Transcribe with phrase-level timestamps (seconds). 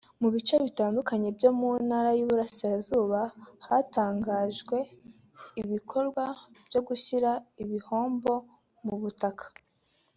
[0.21, 3.19] Mu bice bitandukanye byo mu ntara y’i Burasirazuba
[3.67, 4.77] hatangijwe
[5.61, 6.23] ibikorwa
[6.67, 7.31] byo gushyira
[7.63, 8.33] ibihombo
[8.85, 9.45] mu butaka